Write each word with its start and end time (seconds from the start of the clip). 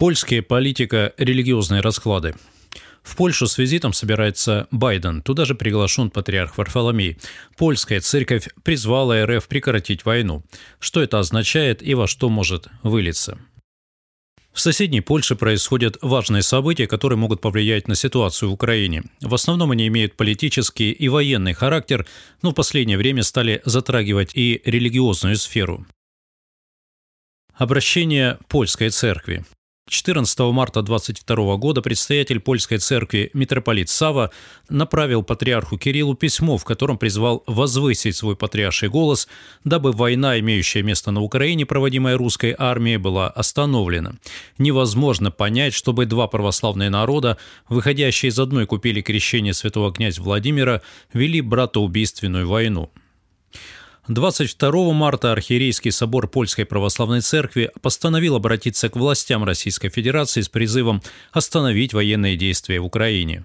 Польские 0.00 0.40
политико-религиозные 0.40 1.82
расклады. 1.82 2.34
В 3.02 3.16
Польшу 3.16 3.46
с 3.46 3.58
визитом 3.58 3.92
собирается 3.92 4.66
Байден. 4.70 5.20
Туда 5.20 5.44
же 5.44 5.54
приглашен 5.54 6.08
патриарх 6.08 6.56
Варфоломей. 6.56 7.18
Польская 7.58 8.00
церковь 8.00 8.48
призвала 8.62 9.26
РФ 9.26 9.46
прекратить 9.46 10.06
войну. 10.06 10.42
Что 10.78 11.02
это 11.02 11.18
означает 11.18 11.82
и 11.82 11.92
во 11.92 12.06
что 12.06 12.30
может 12.30 12.68
вылиться? 12.82 13.38
В 14.54 14.60
соседней 14.60 15.02
Польше 15.02 15.36
происходят 15.36 15.98
важные 16.00 16.40
события, 16.40 16.86
которые 16.86 17.18
могут 17.18 17.42
повлиять 17.42 17.86
на 17.86 17.94
ситуацию 17.94 18.48
в 18.48 18.54
Украине. 18.54 19.02
В 19.20 19.34
основном 19.34 19.70
они 19.70 19.86
имеют 19.88 20.16
политический 20.16 20.92
и 20.92 21.08
военный 21.10 21.52
характер, 21.52 22.06
но 22.40 22.52
в 22.52 22.54
последнее 22.54 22.96
время 22.96 23.22
стали 23.22 23.60
затрагивать 23.66 24.30
и 24.32 24.62
религиозную 24.64 25.36
сферу. 25.36 25.86
Обращение 27.52 28.38
польской 28.48 28.88
церкви. 28.88 29.44
14 29.90 30.38
марта 30.52 30.82
22 30.82 31.56
года 31.56 31.82
предстоятель 31.82 32.38
польской 32.38 32.78
церкви 32.78 33.30
митрополит 33.34 33.88
Сава 33.88 34.30
направил 34.68 35.24
патриарху 35.24 35.78
Кириллу 35.78 36.14
письмо, 36.14 36.58
в 36.58 36.64
котором 36.64 36.96
призвал 36.96 37.42
возвысить 37.46 38.14
свой 38.14 38.36
патриарший 38.36 38.88
голос, 38.88 39.26
дабы 39.64 39.90
война, 39.90 40.38
имеющая 40.38 40.82
место 40.82 41.10
на 41.10 41.20
Украине, 41.20 41.66
проводимая 41.66 42.16
русской 42.16 42.54
армией, 42.56 42.98
была 42.98 43.28
остановлена. 43.28 44.14
Невозможно 44.58 45.32
понять, 45.32 45.74
чтобы 45.74 46.06
два 46.06 46.28
православные 46.28 46.88
народа, 46.88 47.36
выходящие 47.68 48.30
из 48.30 48.38
одной 48.38 48.66
купели 48.66 49.02
крещения 49.02 49.52
святого 49.52 49.92
князя 49.92 50.22
Владимира, 50.22 50.82
вели 51.12 51.40
братоубийственную 51.40 52.48
войну. 52.48 52.92
22 54.08 54.92
марта 54.92 55.32
Архиерейский 55.32 55.92
собор 55.92 56.26
Польской 56.26 56.64
Православной 56.64 57.20
Церкви 57.20 57.70
постановил 57.82 58.36
обратиться 58.36 58.88
к 58.88 58.96
властям 58.96 59.44
Российской 59.44 59.88
Федерации 59.88 60.40
с 60.40 60.48
призывом 60.48 61.02
остановить 61.32 61.92
военные 61.92 62.36
действия 62.36 62.80
в 62.80 62.86
Украине. 62.86 63.44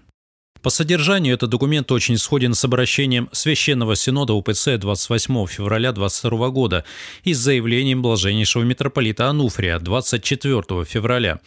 По 0.61 0.71
содержанию 0.71 1.35
этот 1.35 1.51
документ 1.51 1.91
очень 1.91 2.17
сходен 2.17 2.55
с 2.55 2.65
обращением 2.65 3.29
Священного 3.31 3.95
Синода 3.95 4.33
УПЦ 4.33 4.79
28 4.79 5.45
февраля 5.45 5.91
22 5.91 6.49
года 6.49 6.85
и 7.23 7.35
с 7.35 7.37
заявлением 7.37 8.01
блаженнейшего 8.01 8.63
митрополита 8.63 9.27
Ануфрия 9.27 9.77
24 9.77 10.85
февраля. 10.85 11.39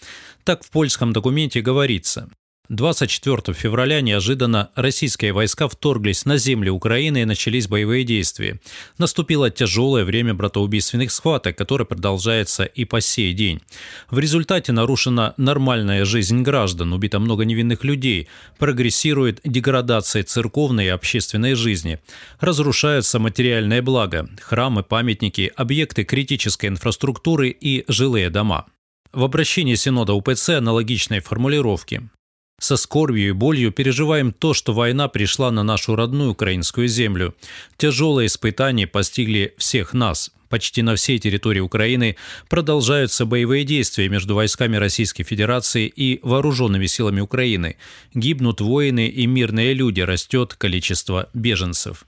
Так 0.44 0.62
в 0.62 0.70
польском 0.70 1.12
документе 1.12 1.62
говорится 1.62 2.30
24 2.68 3.54
февраля 3.56 4.02
неожиданно 4.02 4.68
российские 4.74 5.32
войска 5.32 5.68
вторглись 5.68 6.26
на 6.26 6.36
земли 6.36 6.68
Украины 6.68 7.22
и 7.22 7.24
начались 7.24 7.66
боевые 7.66 8.04
действия. 8.04 8.60
Наступило 8.98 9.50
тяжелое 9.50 10.04
время 10.04 10.34
братоубийственных 10.34 11.10
схваток, 11.10 11.56
которое 11.56 11.86
продолжается 11.86 12.64
и 12.64 12.84
по 12.84 13.00
сей 13.00 13.32
день. 13.32 13.62
В 14.10 14.18
результате 14.18 14.72
нарушена 14.72 15.32
нормальная 15.38 16.04
жизнь 16.04 16.42
граждан, 16.42 16.92
убито 16.92 17.18
много 17.20 17.46
невинных 17.46 17.84
людей, 17.84 18.28
прогрессирует 18.58 19.40
деградация 19.44 20.22
церковной 20.22 20.86
и 20.86 20.88
общественной 20.88 21.54
жизни, 21.54 22.00
разрушаются 22.38 23.18
материальное 23.18 23.80
благо, 23.80 24.28
храмы, 24.42 24.82
памятники, 24.82 25.50
объекты 25.56 26.04
критической 26.04 26.68
инфраструктуры 26.68 27.48
и 27.48 27.86
жилые 27.88 28.28
дома. 28.28 28.66
В 29.10 29.24
обращении 29.24 29.74
Синода 29.74 30.12
УПЦ 30.12 30.50
аналогичной 30.50 31.20
формулировки. 31.20 32.10
Со 32.60 32.76
скорбью 32.76 33.28
и 33.28 33.32
болью 33.32 33.70
переживаем 33.70 34.32
то, 34.32 34.52
что 34.52 34.72
война 34.72 35.08
пришла 35.08 35.52
на 35.52 35.62
нашу 35.62 35.94
родную 35.94 36.32
украинскую 36.32 36.88
землю. 36.88 37.34
Тяжелые 37.76 38.26
испытания 38.26 38.86
постигли 38.88 39.54
всех 39.58 39.94
нас. 39.94 40.32
Почти 40.48 40.82
на 40.82 40.96
всей 40.96 41.18
территории 41.18 41.60
Украины 41.60 42.16
продолжаются 42.48 43.26
боевые 43.26 43.64
действия 43.64 44.08
между 44.08 44.34
войсками 44.34 44.76
Российской 44.76 45.22
Федерации 45.22 45.86
и 45.86 46.18
вооруженными 46.22 46.86
силами 46.86 47.20
Украины. 47.20 47.76
Гибнут 48.14 48.60
воины 48.60 49.08
и 49.08 49.26
мирные 49.26 49.74
люди, 49.74 50.00
растет 50.00 50.54
количество 50.54 51.28
беженцев. 51.34 52.06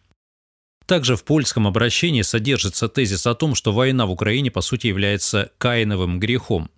Также 0.86 1.14
в 1.14 1.22
польском 1.22 1.68
обращении 1.68 2.22
содержится 2.22 2.88
тезис 2.88 3.24
о 3.26 3.34
том, 3.34 3.54
что 3.54 3.72
война 3.72 4.06
в 4.06 4.10
Украине 4.10 4.50
по 4.50 4.62
сути 4.62 4.88
является 4.88 5.52
каиновым 5.58 6.18
грехом. 6.18 6.70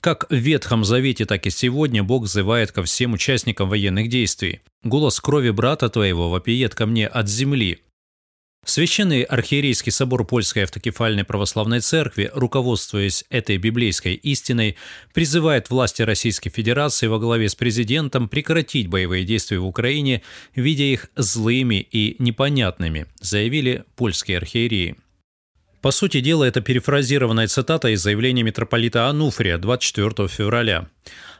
Как 0.00 0.30
в 0.30 0.34
Ветхом 0.34 0.84
Завете, 0.84 1.24
так 1.24 1.46
и 1.46 1.50
сегодня 1.50 2.04
Бог 2.04 2.24
взывает 2.24 2.70
ко 2.70 2.84
всем 2.84 3.14
участникам 3.14 3.68
военных 3.68 4.08
действий. 4.08 4.60
«Голос 4.84 5.20
крови 5.20 5.50
брата 5.50 5.88
твоего 5.88 6.30
вопиет 6.30 6.74
ко 6.74 6.86
мне 6.86 7.08
от 7.08 7.28
земли». 7.28 7.80
Священный 8.64 9.22
архиерейский 9.22 9.90
собор 9.90 10.26
Польской 10.26 10.64
автокефальной 10.64 11.24
православной 11.24 11.80
церкви, 11.80 12.30
руководствуясь 12.34 13.24
этой 13.30 13.56
библейской 13.56 14.14
истиной, 14.14 14.76
призывает 15.14 15.70
власти 15.70 16.02
Российской 16.02 16.50
Федерации 16.50 17.06
во 17.06 17.18
главе 17.18 17.48
с 17.48 17.54
президентом 17.54 18.28
прекратить 18.28 18.88
боевые 18.88 19.24
действия 19.24 19.58
в 19.58 19.66
Украине, 19.66 20.22
видя 20.54 20.84
их 20.84 21.06
злыми 21.16 21.76
и 21.76 22.16
непонятными, 22.22 23.06
заявили 23.20 23.84
польские 23.96 24.36
архиереи. 24.36 24.96
По 25.80 25.92
сути 25.92 26.20
дела, 26.20 26.42
это 26.42 26.60
перефразированная 26.60 27.46
цитата 27.46 27.88
из 27.90 28.02
заявления 28.02 28.42
митрополита 28.42 29.06
Ануфрия 29.06 29.58
24 29.58 30.26
февраля. 30.26 30.88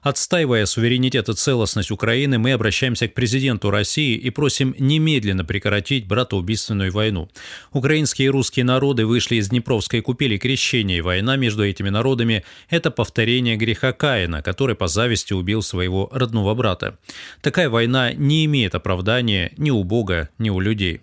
Отстаивая 0.00 0.64
суверенитет 0.66 1.28
и 1.28 1.34
целостность 1.34 1.90
Украины, 1.90 2.38
мы 2.38 2.52
обращаемся 2.52 3.08
к 3.08 3.14
президенту 3.14 3.70
России 3.70 4.14
и 4.16 4.30
просим 4.30 4.76
немедленно 4.78 5.44
прекратить 5.44 6.06
братоубийственную 6.06 6.92
войну. 6.92 7.28
Украинские 7.72 8.26
и 8.26 8.30
русские 8.30 8.64
народы 8.64 9.06
вышли 9.06 9.36
из 9.36 9.48
Днепровской 9.48 10.02
купели 10.02 10.36
крещения, 10.36 10.98
и 10.98 11.02
война 11.02 11.34
между 11.34 11.64
этими 11.64 11.88
народами– 11.88 12.44
это 12.70 12.92
повторение 12.92 13.56
греха 13.56 13.92
Каина, 13.92 14.40
который 14.40 14.76
по 14.76 14.86
зависти 14.86 15.32
убил 15.32 15.62
своего 15.62 16.08
родного 16.12 16.54
брата. 16.54 16.96
Такая 17.40 17.68
война 17.68 18.12
не 18.12 18.44
имеет 18.44 18.76
оправдания 18.76 19.50
ни 19.56 19.70
у 19.72 19.82
Бога, 19.82 20.28
ни 20.38 20.48
у 20.48 20.60
людей. 20.60 21.00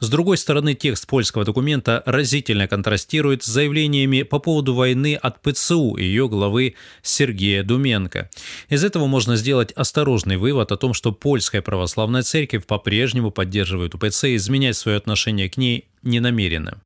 С 0.00 0.08
другой 0.10 0.38
стороны, 0.38 0.74
текст 0.74 1.06
польского 1.06 1.44
документа 1.44 2.02
разительно 2.04 2.66
контрастирует 2.66 3.42
с 3.42 3.46
заявлениями 3.46 4.22
по 4.22 4.40
поводу 4.40 4.74
войны 4.74 5.14
от 5.14 5.40
ПЦУ 5.40 5.94
и 5.94 6.04
ее 6.04 6.28
главы 6.28 6.74
Сергея 7.02 7.62
Думенко. 7.62 8.28
Из 8.68 8.82
этого 8.82 9.06
можно 9.06 9.36
сделать 9.36 9.72
осторожный 9.72 10.36
вывод 10.36 10.72
о 10.72 10.76
том, 10.76 10.94
что 10.94 11.12
польская 11.12 11.62
православная 11.62 12.22
церковь 12.22 12.66
по-прежнему 12.66 13.30
поддерживает 13.30 13.94
УПЦ 13.94 14.24
и 14.24 14.36
изменять 14.36 14.76
свое 14.76 14.96
отношение 14.96 15.48
к 15.48 15.56
ней 15.56 15.88
не 16.02 16.18
намерена. 16.18 16.82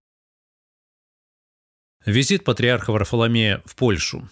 Визит 2.05 2.45
патриарха 2.45 2.93
Варфоломея 2.93 3.63
в 3.65 3.75
Польшу. 3.75 4.29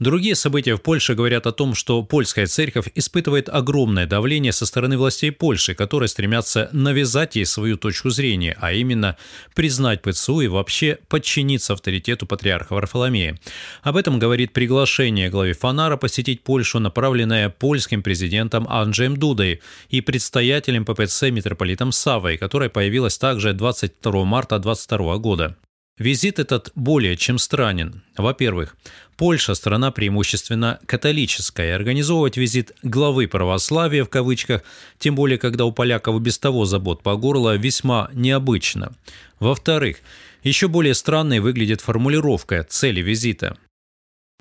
Другие 0.00 0.34
события 0.34 0.76
в 0.76 0.82
Польше 0.82 1.14
говорят 1.14 1.46
о 1.46 1.52
том, 1.52 1.74
что 1.74 2.02
польская 2.02 2.46
церковь 2.46 2.86
испытывает 2.94 3.50
огромное 3.50 4.06
давление 4.06 4.50
со 4.50 4.64
стороны 4.64 4.96
властей 4.96 5.30
Польши, 5.30 5.74
которые 5.74 6.08
стремятся 6.08 6.70
навязать 6.72 7.36
ей 7.36 7.44
свою 7.44 7.76
точку 7.76 8.08
зрения, 8.08 8.56
а 8.62 8.72
именно 8.72 9.18
признать 9.54 10.00
ПЦУ 10.00 10.40
и 10.40 10.48
вообще 10.48 10.98
подчиниться 11.08 11.74
авторитету 11.74 12.26
патриарха 12.26 12.72
Варфоломея. 12.72 13.38
Об 13.82 13.98
этом 13.98 14.18
говорит 14.18 14.54
приглашение 14.54 15.28
главе 15.28 15.52
Фанара 15.52 15.98
посетить 15.98 16.42
Польшу, 16.44 16.78
направленное 16.78 17.50
польским 17.50 18.02
президентом 18.02 18.66
Анджеем 18.70 19.18
Дудой 19.18 19.60
и 19.90 20.00
предстоятелем 20.00 20.86
ППЦ 20.86 21.24
митрополитом 21.24 21.92
Савой, 21.92 22.38
которая 22.38 22.70
появилась 22.70 23.18
также 23.18 23.52
22 23.52 24.24
марта 24.24 24.58
2022 24.58 25.18
года. 25.18 25.56
Визит 26.00 26.38
этот 26.38 26.72
более 26.74 27.14
чем 27.14 27.36
странен. 27.36 28.02
Во-первых, 28.16 28.74
Польша– 29.18 29.54
страна 29.54 29.90
преимущественно 29.90 30.80
католическая, 30.86 31.68
и 31.68 31.72
организовывать 31.72 32.38
визит 32.38 32.72
«главы 32.82 33.28
православия» 33.28 34.02
в 34.04 34.08
кавычках, 34.08 34.62
тем 34.98 35.14
более, 35.14 35.36
когда 35.36 35.66
у 35.66 35.72
поляков 35.72 36.18
без 36.22 36.38
того 36.38 36.64
забот 36.64 37.02
по 37.02 37.16
горло, 37.16 37.54
весьма 37.54 38.08
необычно. 38.14 38.94
Во-вторых, 39.40 39.98
еще 40.42 40.68
более 40.68 40.94
странной 40.94 41.40
выглядит 41.40 41.82
формулировка 41.82 42.64
цели 42.66 43.02
визита. 43.02 43.58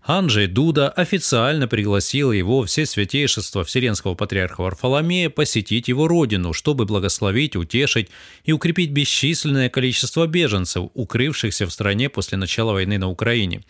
Анджей 0.04 0.48
Дуда 0.48 0.90
официально 0.90 1.68
пригласил 1.68 2.32
его 2.32 2.64
все 2.66 2.86
святейшество 2.86 3.64
Вселенского 3.64 4.16
патриарха 4.16 4.62
Варфоломея 4.62 5.30
посетить 5.30 5.88
его 5.88 6.08
родину, 6.08 6.54
чтобы 6.54 6.86
благословить, 6.86 7.56
утешить 7.56 8.10
и 8.44 8.52
укрепить 8.52 8.92
бесчисленное 8.92 9.70
количество 9.70 10.26
беженцев, 10.26 10.90
укрывшихся 10.94 11.68
в 11.68 11.72
стране 11.72 12.10
после 12.10 12.38
начала 12.38 12.74
войны 12.74 12.98
на 12.98 13.10
Украине. 13.10 13.62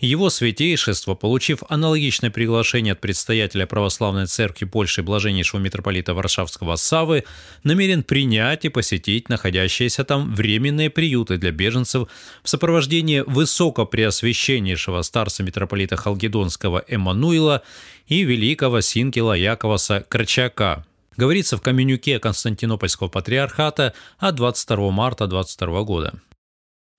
Его 0.00 0.30
святейшество, 0.30 1.16
получив 1.16 1.64
аналогичное 1.68 2.30
приглашение 2.30 2.92
от 2.92 3.00
предстоятеля 3.00 3.66
Православной 3.66 4.26
Церкви 4.26 4.64
Польши 4.64 5.02
блаженнейшего 5.02 5.58
митрополита 5.58 6.14
Варшавского 6.14 6.76
Савы, 6.76 7.24
намерен 7.64 8.04
принять 8.04 8.64
и 8.64 8.68
посетить 8.68 9.28
находящиеся 9.28 10.04
там 10.04 10.32
временные 10.32 10.88
приюты 10.88 11.36
для 11.36 11.50
беженцев 11.50 12.08
в 12.44 12.48
сопровождении 12.48 13.24
высокопреосвященнейшего 13.26 15.02
старца 15.02 15.42
митрополита 15.42 15.96
Халгидонского 15.96 16.84
Эммануила 16.86 17.62
и 18.06 18.22
великого 18.22 18.80
Синкила 18.82 19.32
Яковаса 19.32 20.06
Крачака. 20.08 20.86
Говорится 21.16 21.56
в 21.56 21.60
коммюнике 21.60 22.20
Константинопольского 22.20 23.08
патриархата 23.08 23.94
от 24.18 24.36
22 24.36 24.92
марта 24.92 25.26
22 25.26 25.82
года. 25.82 26.14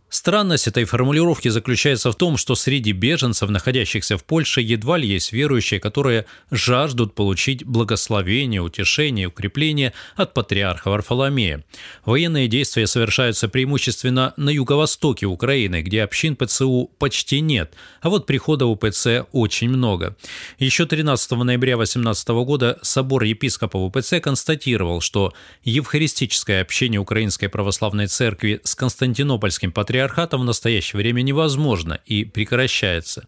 Странность 0.09 0.67
этой 0.67 0.85
формулировки 0.85 1.49
заключается 1.49 2.11
в 2.11 2.15
том, 2.15 2.37
что 2.37 2.55
среди 2.55 2.93
беженцев, 2.93 3.49
находящихся 3.49 4.17
в 4.17 4.23
Польше, 4.23 4.59
едва 4.61 4.97
ли 4.97 5.07
есть 5.07 5.31
верующие, 5.31 5.79
которые 5.79 6.25
жаждут 6.49 7.13
получить 7.13 7.63
благословение, 7.63 8.61
утешение, 8.61 9.27
укрепление 9.27 9.93
от 10.15 10.33
патриарха 10.33 10.89
Варфоломея. 10.89 11.63
Военные 12.05 12.47
действия 12.47 12.87
совершаются 12.87 13.49
преимущественно 13.49 14.33
на 14.35 14.49
юго-востоке 14.49 15.27
Украины, 15.27 15.83
где 15.83 16.01
общин 16.01 16.35
ПЦУ 16.35 16.89
почти 16.97 17.39
нет, 17.39 17.75
а 18.01 18.09
вот 18.09 18.25
прихода 18.25 18.65
УПЦ 18.65 19.25
очень 19.31 19.69
много. 19.69 20.15
Еще 20.57 20.87
13 20.87 21.31
ноября 21.31 21.77
18 21.77 22.29
года 22.29 22.79
собор 22.81 23.23
епископов 23.23 23.83
УПЦ 23.83 24.15
констатировал, 24.21 25.01
что 25.01 25.33
евхаристическое 25.63 26.61
общение 26.63 26.99
Украинской 26.99 27.47
Православной 27.47 28.07
Церкви 28.07 28.59
с 28.63 28.73
Константинопольским 28.73 29.71
патриархом 29.71 29.98
патриархатом 29.99 30.41
в 30.41 30.45
настоящее 30.45 30.97
время 30.97 31.21
невозможно 31.21 31.99
и 32.05 32.23
прекращается. 32.23 33.27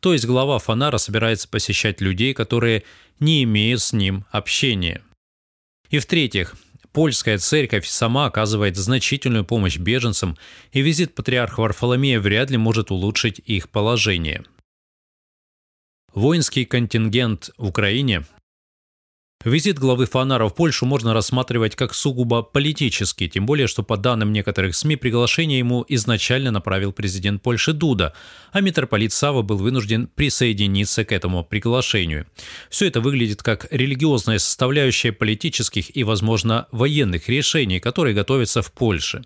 То 0.00 0.12
есть 0.12 0.24
глава 0.24 0.60
Фонара 0.60 0.98
собирается 0.98 1.48
посещать 1.48 2.00
людей, 2.00 2.32
которые 2.32 2.84
не 3.18 3.42
имеют 3.42 3.80
с 3.82 3.92
ним 3.92 4.24
общения. 4.30 5.02
И 5.90 5.98
в-третьих, 5.98 6.54
польская 6.92 7.38
церковь 7.38 7.88
сама 7.88 8.26
оказывает 8.26 8.76
значительную 8.76 9.44
помощь 9.44 9.78
беженцам, 9.78 10.38
и 10.70 10.80
визит 10.80 11.14
патриарха 11.16 11.60
Варфоломея 11.60 12.20
вряд 12.20 12.50
ли 12.50 12.56
может 12.56 12.92
улучшить 12.92 13.40
их 13.44 13.68
положение. 13.68 14.44
Воинский 16.14 16.64
контингент 16.66 17.50
в 17.56 17.66
Украине 17.66 18.24
Визит 19.44 19.76
главы 19.76 20.06
Фанара 20.06 20.46
в 20.46 20.54
Польшу 20.54 20.86
можно 20.86 21.12
рассматривать 21.14 21.74
как 21.74 21.94
сугубо 21.94 22.42
политический, 22.42 23.28
тем 23.28 23.44
более, 23.44 23.66
что 23.66 23.82
по 23.82 23.96
данным 23.96 24.32
некоторых 24.32 24.76
СМИ 24.76 24.94
приглашение 24.94 25.58
ему 25.58 25.84
изначально 25.88 26.52
направил 26.52 26.92
президент 26.92 27.42
Польши 27.42 27.72
Дуда, 27.72 28.14
а 28.52 28.60
митрополит 28.60 29.12
Сава 29.12 29.42
был 29.42 29.56
вынужден 29.56 30.06
присоединиться 30.06 31.04
к 31.04 31.10
этому 31.10 31.42
приглашению. 31.42 32.26
Все 32.70 32.86
это 32.86 33.00
выглядит 33.00 33.42
как 33.42 33.66
религиозная 33.72 34.38
составляющая 34.38 35.10
политических 35.10 35.96
и, 35.96 36.04
возможно, 36.04 36.68
военных 36.70 37.28
решений, 37.28 37.80
которые 37.80 38.14
готовятся 38.14 38.62
в 38.62 38.70
Польше. 38.70 39.24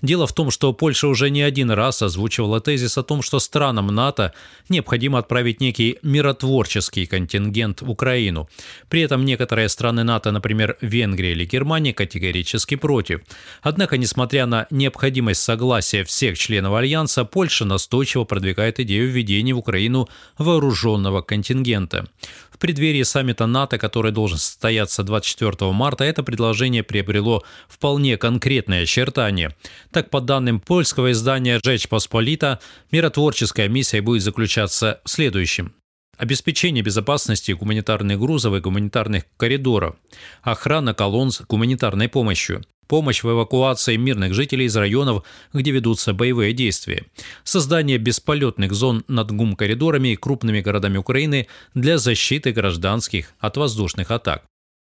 Дело 0.00 0.28
в 0.28 0.32
том, 0.32 0.52
что 0.52 0.72
Польша 0.74 1.08
уже 1.08 1.28
не 1.28 1.42
один 1.42 1.72
раз 1.72 2.02
озвучивала 2.02 2.60
тезис 2.60 2.98
о 2.98 3.02
том, 3.02 3.20
что 3.20 3.40
странам 3.40 3.88
НАТО 3.88 4.32
необходимо 4.68 5.18
отправить 5.18 5.60
некий 5.60 5.98
миротворческий 6.02 7.06
контингент 7.06 7.82
в 7.82 7.90
Украину. 7.90 8.48
При 8.88 9.00
этом 9.00 9.24
некоторые 9.24 9.55
Некоторые 9.56 9.70
страны 9.70 10.04
НАТО, 10.04 10.32
например, 10.32 10.76
Венгрия 10.82 11.32
или 11.32 11.46
Германия, 11.46 11.94
категорически 11.94 12.74
против. 12.74 13.22
Однако, 13.62 13.96
несмотря 13.96 14.44
на 14.44 14.66
необходимость 14.68 15.40
согласия 15.40 16.04
всех 16.04 16.36
членов 16.36 16.74
Альянса, 16.74 17.24
Польша 17.24 17.64
настойчиво 17.64 18.24
продвигает 18.24 18.80
идею 18.80 19.08
введения 19.08 19.54
в 19.54 19.58
Украину 19.58 20.10
вооруженного 20.36 21.22
контингента. 21.22 22.06
В 22.50 22.58
преддверии 22.58 23.02
саммита 23.02 23.46
НАТО, 23.46 23.78
который 23.78 24.12
должен 24.12 24.36
состояться 24.36 25.02
24 25.02 25.72
марта, 25.72 26.04
это 26.04 26.22
предложение 26.22 26.82
приобрело 26.82 27.42
вполне 27.66 28.18
конкретные 28.18 28.82
очертания. 28.82 29.56
Так, 29.90 30.10
по 30.10 30.20
данным 30.20 30.60
польского 30.60 31.12
издания 31.12 31.60
«Жечь 31.64 31.88
Посполита», 31.88 32.60
миротворческая 32.90 33.68
миссия 33.68 34.02
будет 34.02 34.22
заключаться 34.22 35.00
в 35.06 35.08
следующем 35.08 35.72
обеспечение 36.16 36.82
безопасности 36.82 37.52
гуманитарных 37.52 38.18
грузов 38.18 38.54
и 38.54 38.60
гуманитарных 38.60 39.24
коридоров, 39.36 39.96
охрана 40.42 40.94
колонн 40.94 41.30
с 41.30 41.40
гуманитарной 41.42 42.08
помощью, 42.08 42.64
помощь 42.86 43.22
в 43.22 43.30
эвакуации 43.30 43.96
мирных 43.96 44.34
жителей 44.34 44.66
из 44.66 44.76
районов, 44.76 45.24
где 45.52 45.70
ведутся 45.70 46.12
боевые 46.12 46.52
действия, 46.52 47.04
создание 47.44 47.98
бесполетных 47.98 48.72
зон 48.72 49.04
над 49.08 49.32
гум-коридорами 49.32 50.08
и 50.08 50.16
крупными 50.16 50.60
городами 50.60 50.98
Украины 50.98 51.48
для 51.74 51.98
защиты 51.98 52.52
гражданских 52.52 53.32
от 53.38 53.56
воздушных 53.56 54.10
атак. 54.10 54.44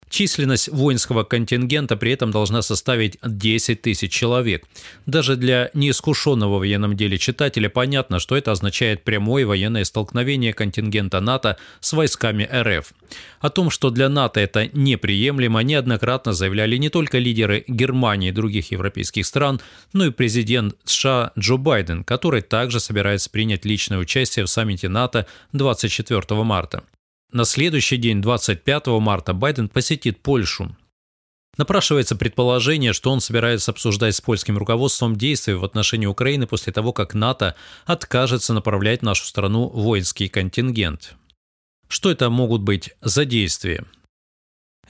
Численность 0.08 0.68
воинского 0.68 1.24
контингента 1.24 1.96
при 1.96 2.12
этом 2.12 2.30
должна 2.30 2.62
составить 2.62 3.18
10 3.24 3.82
тысяч 3.82 4.12
человек. 4.12 4.64
Даже 5.04 5.36
для 5.36 5.70
неискушенного 5.74 6.56
в 6.56 6.58
военном 6.60 6.96
деле 6.96 7.18
читателя 7.18 7.68
понятно, 7.68 8.20
что 8.20 8.36
это 8.36 8.52
означает 8.52 9.02
прямое 9.02 9.44
военное 9.46 9.84
столкновение 9.84 10.52
контингента 10.52 11.20
НАТО 11.20 11.56
с 11.80 11.92
войсками 11.92 12.48
РФ. 12.52 12.92
О 13.40 13.50
том, 13.50 13.70
что 13.70 13.90
для 13.90 14.08
НАТО 14.08 14.40
это 14.40 14.68
неприемлемо, 14.72 15.60
неоднократно 15.60 16.32
заявляли 16.32 16.76
не 16.76 16.88
только 16.88 17.18
лидеры 17.18 17.64
Германии 17.66 18.28
и 18.28 18.32
других 18.32 18.70
европейских 18.70 19.26
стран, 19.26 19.60
но 19.92 20.06
и 20.06 20.10
президент 20.10 20.76
США 20.84 21.32
Джо 21.38 21.56
Байден, 21.56 22.04
который 22.04 22.42
также 22.42 22.78
собирается 22.78 23.28
принять 23.28 23.64
личное 23.64 23.98
участие 23.98 24.44
в 24.44 24.50
саммите 24.50 24.88
НАТО 24.88 25.26
24 25.52 26.42
марта. 26.42 26.84
На 27.32 27.44
следующий 27.44 27.96
день, 27.96 28.22
25 28.22 28.86
марта, 29.00 29.34
Байден 29.34 29.68
посетит 29.68 30.22
Польшу. 30.22 30.76
Напрашивается 31.56 32.16
предположение, 32.16 32.92
что 32.92 33.10
он 33.10 33.20
собирается 33.20 33.70
обсуждать 33.70 34.14
с 34.14 34.20
польским 34.20 34.58
руководством 34.58 35.16
действия 35.16 35.56
в 35.56 35.64
отношении 35.64 36.06
Украины 36.06 36.46
после 36.46 36.72
того, 36.72 36.92
как 36.92 37.14
НАТО 37.14 37.56
откажется 37.84 38.52
направлять 38.52 39.00
в 39.00 39.04
нашу 39.04 39.24
страну 39.24 39.68
воинский 39.68 40.28
контингент. 40.28 41.14
Что 41.88 42.10
это 42.10 42.30
могут 42.30 42.62
быть 42.62 42.90
за 43.00 43.24
действия? 43.24 43.84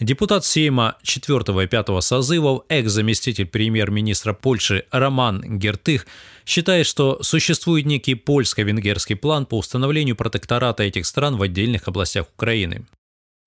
Депутат 0.01 0.45
Сейма 0.45 0.97
4 1.03 1.65
и 1.65 1.67
5 1.67 2.03
созывов, 2.03 2.65
экс-заместитель 2.69 3.47
премьер-министра 3.47 4.35
Польши 4.35 4.85
Роман 4.91 5.59
Гертых, 5.59 6.07
считает, 6.45 6.87
что 6.87 7.23
существует 7.23 7.87
некий 7.87 8.15
польско-венгерский 8.15 9.15
план 9.15 9.47
по 9.47 9.57
установлению 9.57 10.15
протектората 10.15 10.83
этих 10.83 11.07
стран 11.07 11.37
в 11.37 11.43
отдельных 11.43 11.89
областях 11.89 12.27
Украины. 12.35 12.85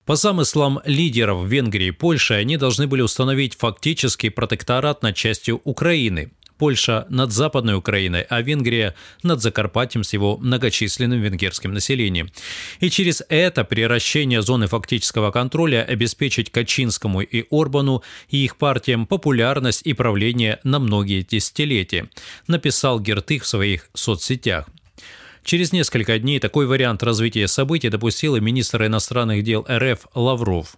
По 0.06 0.16
замыслам 0.16 0.80
лидеров 0.84 1.46
Венгрии 1.46 1.86
и 1.86 1.92
Польши, 1.92 2.34
они 2.34 2.56
должны 2.56 2.88
были 2.88 3.02
установить 3.02 3.54
фактический 3.54 4.30
протекторат 4.30 5.04
над 5.04 5.14
частью 5.14 5.60
Украины, 5.62 6.32
Польша 6.60 7.06
над 7.08 7.32
Западной 7.32 7.74
Украиной, 7.74 8.20
а 8.28 8.42
Венгрия 8.42 8.94
над 9.22 9.40
Закарпатьем 9.40 10.04
с 10.04 10.12
его 10.12 10.36
многочисленным 10.36 11.18
венгерским 11.18 11.72
населением. 11.72 12.30
И 12.80 12.90
через 12.90 13.22
это 13.30 13.64
приращение 13.64 14.42
зоны 14.42 14.66
фактического 14.66 15.30
контроля 15.30 15.82
обеспечить 15.82 16.52
Качинскому 16.52 17.22
и 17.22 17.46
Орбану 17.50 18.02
и 18.28 18.44
их 18.44 18.58
партиям 18.58 19.06
популярность 19.06 19.80
и 19.86 19.94
правление 19.94 20.58
на 20.62 20.78
многие 20.80 21.22
десятилетия, 21.22 22.10
написал 22.46 23.00
Гертых 23.00 23.44
в 23.44 23.48
своих 23.48 23.88
соцсетях. 23.94 24.68
Через 25.42 25.72
несколько 25.72 26.18
дней 26.18 26.40
такой 26.40 26.66
вариант 26.66 27.02
развития 27.02 27.48
событий 27.48 27.88
допустил 27.88 28.36
и 28.36 28.40
министр 28.40 28.84
иностранных 28.84 29.44
дел 29.44 29.64
РФ 29.66 30.08
Лавров. 30.14 30.76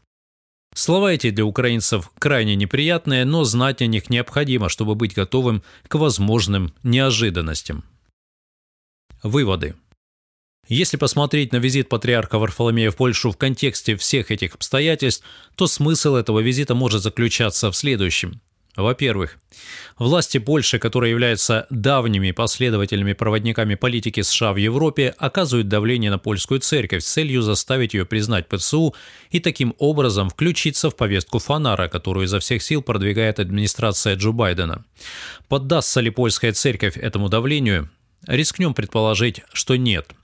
Слова 0.75 1.13
эти 1.13 1.31
для 1.31 1.45
украинцев 1.45 2.11
крайне 2.19 2.57
неприятные, 2.57 3.25
но 3.25 3.45
знать 3.45 3.83
о 3.83 3.87
них 3.87 4.09
необходимо, 4.09 4.69
чтобы 4.69 4.95
быть 4.95 5.15
готовым 5.15 5.63
к 5.87 5.95
возможным 5.97 6.75
неожиданностям. 6.83 7.85
Выводы. 9.23 9.75
Если 10.69 10.97
посмотреть 10.97 11.53
на 11.53 11.57
визит 11.57 11.89
патриарха 11.89 12.39
Варфоломея 12.39 12.91
в 12.91 12.97
Польшу 12.97 13.31
в 13.31 13.37
контексте 13.37 13.97
всех 13.97 14.31
этих 14.31 14.55
обстоятельств, 14.55 15.25
то 15.57 15.67
смысл 15.67 16.15
этого 16.15 16.41
визита 16.41 16.75
может 16.75 17.03
заключаться 17.03 17.71
в 17.71 17.77
следующем. 17.77 18.41
Во-первых, 18.77 19.39
власти 19.99 20.39
Польши, 20.39 20.79
которые 20.79 21.11
являются 21.11 21.67
давними 21.69 22.31
последователями 22.31 23.13
проводниками 23.13 23.75
политики 23.75 24.23
США 24.23 24.55
в 24.55 24.57
Европе, 24.57 25.15
оказывают 25.19 25.69
давление 25.69 26.11
на 26.11 26.19
польскую 26.19 26.61
церковь 26.61 27.03
с 27.03 27.13
целью 27.13 27.43
заставить 27.43 27.93
ее 27.93 28.07
признать 28.07 28.49
ПЦУ 28.49 28.95
и 29.31 29.41
таким 29.41 29.75
образом 29.79 30.31
включиться 30.31 30.89
в 30.89 30.97
повестку 30.97 31.39
Фанара, 31.39 31.89
которую 31.89 32.25
изо 32.25 32.41
всех 32.41 32.63
сил 32.63 32.81
продвигает 32.81 33.41
администрация 33.41 34.17
Джо 34.17 34.33
Байдена. 34.33 34.85
Поддастся 35.49 36.01
ли 36.01 36.09
польская 36.09 36.53
церковь 36.53 36.97
этому 36.97 37.29
давлению? 37.29 37.91
Рискнем 38.27 38.73
предположить, 38.73 39.43
что 39.53 39.77
нет– 39.77 40.09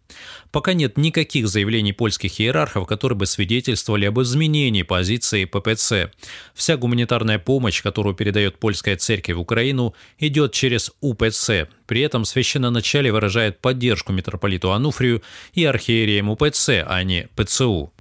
Пока 0.50 0.72
нет 0.72 0.96
никаких 0.96 1.48
заявлений 1.48 1.92
польских 1.92 2.40
иерархов, 2.40 2.86
которые 2.86 3.18
бы 3.18 3.26
свидетельствовали 3.26 4.06
об 4.06 4.20
изменении 4.20 4.82
позиции 4.82 5.44
ППЦ. 5.44 6.10
Вся 6.54 6.76
гуманитарная 6.76 7.38
помощь, 7.38 7.82
которую 7.82 8.14
передает 8.14 8.58
польская 8.58 8.96
церковь 8.96 9.36
в 9.36 9.40
Украину, 9.40 9.94
идет 10.18 10.52
через 10.52 10.92
УПЦ. 11.00 11.68
При 11.86 12.00
этом 12.00 12.24
священноначале 12.24 13.12
выражает 13.12 13.60
поддержку 13.60 14.12
митрополиту 14.12 14.72
Ануфрию 14.72 15.22
и 15.52 15.64
архиереям 15.64 16.30
УПЦ, 16.30 16.84
а 16.86 17.02
не 17.02 17.28
ПЦУ. 17.36 17.92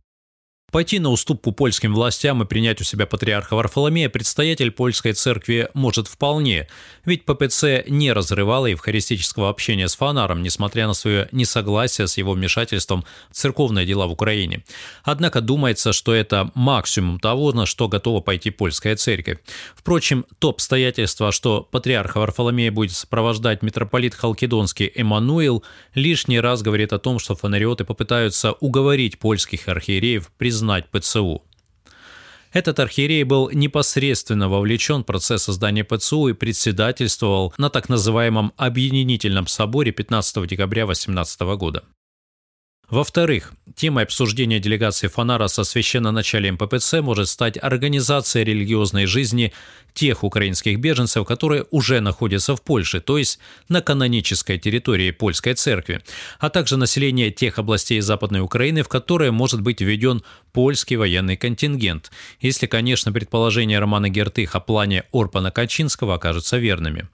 Пойти 0.70 1.00
на 1.00 1.12
уступку 1.12 1.54
польским 1.54 1.94
властям 1.94 2.44
и 2.44 2.46
принять 2.46 2.82
у 2.82 2.84
себя 2.84 3.06
патриарха 3.06 3.56
Варфоломея 3.56 4.10
предстоятель 4.10 4.70
польской 4.70 5.14
церкви 5.14 5.70
может 5.74 6.10
вполне, 6.10 6.68
ведь 7.06 7.24
ППЦ 7.24 7.88
не 7.88 8.12
разрывала 8.12 8.66
евхаристического 8.66 9.48
общения 9.48 9.88
с 9.88 9.96
Фанаром, 9.96 10.44
несмотря 10.44 10.88
на 10.88 10.94
свое 10.94 11.30
несогласие 11.32 12.06
с 12.08 12.18
его 12.18 12.34
вмешательством 12.34 13.06
в 13.32 13.36
церковные 13.36 13.86
дела 13.86 14.08
в 14.08 14.12
Украине. 14.12 14.66
Однако 15.04 15.40
думается, 15.40 15.94
что 15.94 16.14
это 16.14 16.52
максимум 16.54 17.22
того, 17.22 17.54
на 17.54 17.66
что 17.66 17.88
готова 17.88 18.20
пойти 18.20 18.50
польская 18.50 18.98
церковь. 18.98 19.38
Впрочем, 19.74 20.26
то 20.38 20.50
обстоятельство, 20.50 21.32
что 21.32 21.62
патриарха 21.62 22.20
Варфоломея 22.20 22.74
будет 22.74 22.92
сопровождать 22.92 23.62
митрополит 23.62 24.14
Халкидонский 24.16 24.92
Эммануил, 24.94 25.64
лишний 25.96 26.42
раз 26.42 26.62
говорит 26.62 26.92
о 26.92 27.00
том, 27.00 27.20
что 27.20 27.36
фонариоты 27.36 27.86
попытаются 27.86 28.52
уговорить 28.52 29.18
польских 29.18 29.70
архиереев 29.70 30.30
признать 30.38 30.57
признать 30.58 30.90
ПЦУ. 30.90 31.44
Этот 32.52 32.80
архиерей 32.80 33.24
был 33.24 33.52
непосредственно 33.52 34.50
вовлечен 34.50 35.04
в 35.04 35.06
процесс 35.06 35.44
создания 35.44 35.84
ПЦУ 35.84 36.30
и 36.30 36.34
председательствовал 36.34 37.54
на 37.58 37.70
так 37.70 37.90
называемом 37.90 38.54
Объединительном 38.58 39.46
соборе 39.46 39.92
15 39.92 40.48
декабря 40.48 40.88
18 40.88 41.42
года. 41.58 41.84
Во-вторых, 42.90 43.52
темой 43.76 44.06
обсуждения 44.06 44.60
делегации 44.60 45.10
Фонара 45.10 45.48
со 45.48 45.66
священноначалием 45.66 46.58
ППЦ 46.58 47.02
может 47.02 47.28
стать 47.28 47.58
организация 47.62 48.44
религиозной 48.44 49.08
жизни 49.08 49.52
тех 49.94 50.24
украинских 50.24 50.80
беженцев, 50.80 51.28
которые 51.28 51.66
уже 51.70 52.00
находятся 52.00 52.56
в 52.56 52.62
Польше, 52.62 53.02
то 53.02 53.18
есть 53.18 53.40
на 53.68 53.82
канонической 53.82 54.58
территории 54.58 55.12
польской 55.12 55.54
церкви, 55.56 56.02
а 56.40 56.50
также 56.50 56.78
население 56.78 57.30
тех 57.30 57.60
областей 57.60 58.00
Западной 58.00 58.40
Украины, 58.40 58.84
в 58.84 58.88
которые 58.88 59.32
может 59.32 59.60
быть 59.60 59.82
введен 59.82 60.24
польский 60.54 60.96
военный 60.96 61.36
контингент, 61.36 62.10
если, 62.40 62.68
конечно, 62.68 63.12
предположения 63.12 63.80
Романа 63.80 64.08
Гертых 64.08 64.56
о 64.56 64.62
плане 64.62 65.04
Орпана 65.12 65.52
Качинского 65.52 66.16
окажутся 66.16 66.58
верными. 66.58 67.10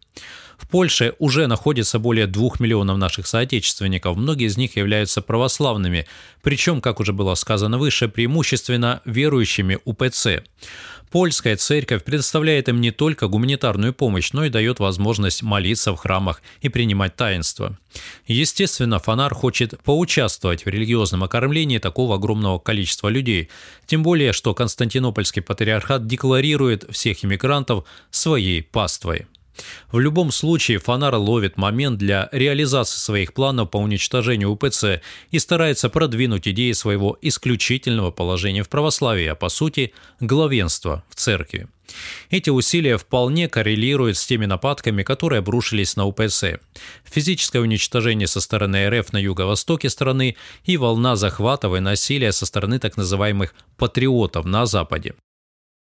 В 0.63 0.67
Польше 0.69 1.13
уже 1.19 1.47
находится 1.47 1.99
более 1.99 2.25
двух 2.25 2.61
миллионов 2.61 2.97
наших 2.97 3.27
соотечественников, 3.27 4.15
многие 4.15 4.47
из 4.47 4.55
них 4.55 4.77
являются 4.77 5.21
православными, 5.21 6.07
причем, 6.41 6.79
как 6.79 7.01
уже 7.01 7.11
было 7.11 7.35
сказано 7.35 7.77
выше, 7.77 8.07
преимущественно 8.07 9.01
верующими 9.03 9.77
УПЦ. 9.83 10.43
Польская 11.11 11.57
церковь 11.57 12.05
предоставляет 12.05 12.69
им 12.69 12.79
не 12.79 12.91
только 12.91 13.27
гуманитарную 13.27 13.93
помощь, 13.93 14.31
но 14.31 14.45
и 14.45 14.49
дает 14.49 14.79
возможность 14.79 15.43
молиться 15.43 15.91
в 15.91 15.97
храмах 15.97 16.41
и 16.61 16.69
принимать 16.69 17.17
таинство. 17.17 17.77
Естественно, 18.25 18.99
Фонар 18.99 19.35
хочет 19.35 19.79
поучаствовать 19.83 20.65
в 20.65 20.69
религиозном 20.69 21.25
окормлении 21.25 21.77
такого 21.77 22.15
огромного 22.15 22.57
количества 22.57 23.09
людей, 23.09 23.49
тем 23.85 24.01
более, 24.01 24.31
что 24.31 24.55
Константинопольский 24.55 25.41
патриархат 25.41 26.07
декларирует 26.07 26.85
всех 26.89 27.23
иммигрантов 27.25 27.83
своей 28.09 28.63
паствой. 28.63 29.27
В 29.91 29.99
любом 29.99 30.31
случае 30.31 30.79
Фонар 30.79 31.15
ловит 31.15 31.57
момент 31.57 31.97
для 31.99 32.29
реализации 32.31 32.97
своих 32.97 33.33
планов 33.33 33.69
по 33.71 33.77
уничтожению 33.77 34.49
УПЦ 34.51 35.01
и 35.31 35.39
старается 35.39 35.89
продвинуть 35.89 36.47
идеи 36.47 36.71
своего 36.71 37.17
исключительного 37.21 38.11
положения 38.11 38.63
в 38.63 38.69
православии, 38.69 39.27
а 39.27 39.35
по 39.35 39.49
сути 39.49 39.93
главенства 40.19 41.03
в 41.09 41.15
церкви. 41.15 41.67
Эти 42.29 42.49
усилия 42.49 42.97
вполне 42.97 43.47
коррелируют 43.47 44.17
с 44.17 44.25
теми 44.25 44.45
нападками, 44.45 45.03
которые 45.03 45.39
обрушились 45.39 45.95
на 45.95 46.05
УПЦ. 46.05 46.59
Физическое 47.03 47.59
уничтожение 47.59 48.27
со 48.27 48.41
стороны 48.41 48.89
РФ 48.89 49.13
на 49.13 49.17
юго-востоке 49.17 49.89
страны 49.89 50.35
и 50.63 50.77
волна 50.77 51.15
захватов 51.15 51.75
и 51.75 51.79
насилия 51.79 52.31
со 52.31 52.45
стороны 52.45 52.79
так 52.79 52.97
называемых 52.97 53.53
«патриотов» 53.77 54.45
на 54.45 54.65
Западе. 54.65 55.13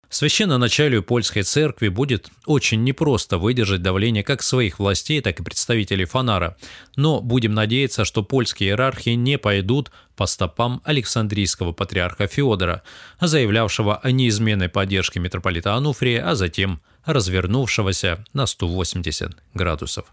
Священноначалию 0.09 1.03
польской 1.03 1.43
церкви 1.43 1.87
будет 1.87 2.29
очень 2.47 2.83
непросто 2.83 3.37
выдержать 3.37 3.83
давление 3.83 4.23
как 4.23 4.41
своих 4.41 4.79
властей, 4.79 5.21
так 5.21 5.39
и 5.39 5.43
представителей 5.43 6.05
Фонара, 6.05 6.57
но 6.95 7.21
будем 7.21 7.53
надеяться, 7.53 8.05
что 8.05 8.23
польские 8.23 8.69
иерархи 8.69 9.09
не 9.09 9.37
пойдут 9.37 9.91
по 10.15 10.25
стопам 10.25 10.81
Александрийского 10.83 11.73
патриарха 11.73 12.25
Феодора, 12.25 12.81
заявлявшего 13.21 13.97
о 13.97 14.11
неизменной 14.11 14.67
поддержке 14.67 15.19
митрополита 15.19 15.75
Ануфрия, 15.75 16.27
а 16.27 16.33
затем 16.33 16.81
развернувшегося 17.05 18.25
на 18.33 18.47
180 18.47 19.37
градусов. 19.53 20.05